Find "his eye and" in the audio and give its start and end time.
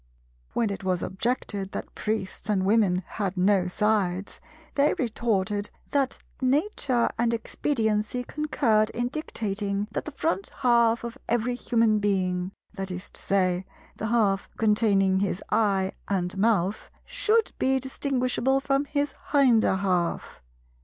15.19-16.35